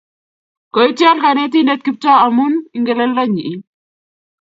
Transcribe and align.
Koityol 0.77 1.17
kanetindet 1.25 1.81
Kiptoo 1.87 2.17
amun 2.27 2.53
Ingeleldo 2.77 3.23
nyi 3.33 3.47